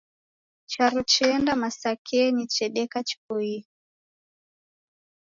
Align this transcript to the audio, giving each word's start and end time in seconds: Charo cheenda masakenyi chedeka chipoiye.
Charo 0.71 1.01
cheenda 1.11 1.51
masakenyi 1.61 2.43
chedeka 2.55 2.97
chipoiye. 3.07 3.59